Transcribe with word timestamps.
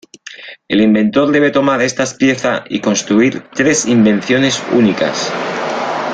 El 0.67 0.81
inventor 0.81 1.29
debe 1.31 1.51
tomar 1.51 1.79
estas 1.83 2.15
piezas 2.15 2.63
y 2.71 2.81
construir 2.81 3.39
tres 3.53 3.85
invenciones 3.85 4.59
únicas. 4.71 5.31